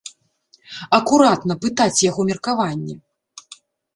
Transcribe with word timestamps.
Акуратна, 0.97 1.53
пытаць 1.67 2.03
яго 2.09 2.21
меркаванне. 2.31 2.95